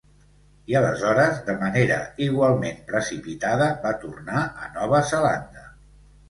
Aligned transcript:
I 0.71 0.75
aleshores, 0.77 1.35
de 1.49 1.53
manera 1.63 1.97
igualment 2.29 2.79
precipitada, 2.93 3.69
va 3.85 3.93
tornar 4.07 4.43
a 4.65 4.71
Nova 4.79 5.05
Zelanda. 5.13 5.69